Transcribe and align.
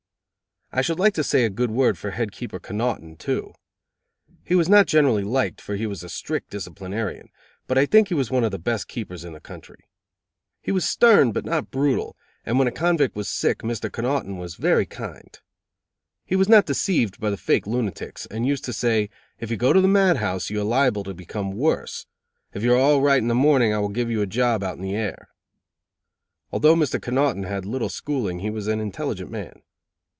I 0.73 0.81
should 0.81 0.99
like 0.99 1.13
to 1.15 1.23
say 1.25 1.43
a 1.43 1.49
good 1.49 1.69
word 1.69 1.97
for 1.97 2.11
Head 2.11 2.31
Keeper 2.31 2.57
Connoughton, 2.57 3.17
too. 3.17 3.51
He 4.41 4.55
was 4.55 4.69
not 4.69 4.87
generally 4.87 5.25
liked, 5.25 5.59
for 5.59 5.75
he 5.75 5.85
was 5.85 6.01
a 6.01 6.07
strict 6.07 6.49
disciplinarian, 6.49 7.27
but 7.67 7.77
I 7.77 7.85
think 7.85 8.07
he 8.07 8.13
was 8.13 8.31
one 8.31 8.45
of 8.45 8.51
the 8.51 8.57
best 8.57 8.87
keepers 8.87 9.25
in 9.25 9.33
the 9.33 9.41
country. 9.41 9.83
He 10.61 10.71
was 10.71 10.87
stern, 10.87 11.33
but 11.33 11.43
not 11.43 11.71
brutal, 11.71 12.15
and 12.45 12.57
when 12.57 12.69
a 12.69 12.71
convict 12.71 13.17
was 13.17 13.27
sick, 13.27 13.63
Mr. 13.63 13.91
Connoughton 13.91 14.37
was 14.37 14.55
very 14.55 14.85
kind. 14.85 15.37
He 16.25 16.37
was 16.37 16.47
not 16.47 16.67
deceived 16.67 17.19
by 17.19 17.31
the 17.31 17.35
fake 17.35 17.67
lunatics, 17.67 18.25
and 18.27 18.47
used 18.47 18.63
to 18.63 18.71
say: 18.71 19.09
"If 19.41 19.51
you 19.51 19.57
go 19.57 19.73
to 19.73 19.81
the 19.81 19.89
mad 19.89 20.15
house, 20.19 20.49
you 20.49 20.61
are 20.61 20.63
liable 20.63 21.03
to 21.03 21.13
become 21.13 21.51
worse. 21.51 22.05
If 22.53 22.63
you 22.63 22.73
are 22.75 22.79
all 22.79 23.01
right 23.01 23.19
in 23.21 23.27
the 23.27 23.35
morning 23.35 23.73
I 23.73 23.79
will 23.79 23.89
give 23.89 24.09
you 24.09 24.21
a 24.21 24.25
job 24.25 24.63
out 24.63 24.77
in 24.77 24.83
the 24.83 24.95
air." 24.95 25.27
Although 26.49 26.75
Mr. 26.75 26.97
Connoughton 26.97 27.43
had 27.43 27.51
had 27.51 27.65
little 27.65 27.89
schooling 27.89 28.39
he 28.39 28.49
was 28.49 28.67
an 28.67 28.79
intelligent 28.79 29.29
man. 29.29 29.63